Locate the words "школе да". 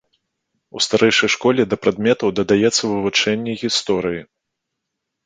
1.33-1.77